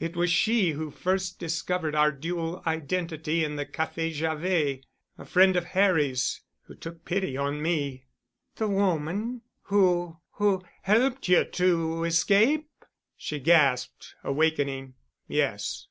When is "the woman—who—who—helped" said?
8.56-11.28